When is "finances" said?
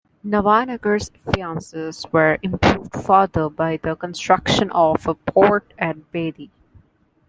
1.15-2.07